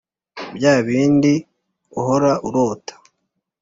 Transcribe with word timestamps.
bya 0.55 0.73
bindi 0.87 1.33
uhora 1.99 2.31
urota 2.47 2.93